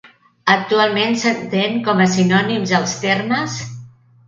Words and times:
Actualment 0.53 1.17
s'entén 1.25 1.77
com 1.89 2.03
a 2.05 2.09
sinònims 2.15 2.75
els 2.81 2.99
termes: 3.07 3.63